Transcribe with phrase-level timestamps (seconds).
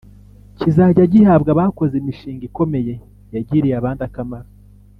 [0.57, 2.93] kizajya gihabwa abakoze imishinga ikomeye
[3.33, 4.49] yagiriye abandi akamaro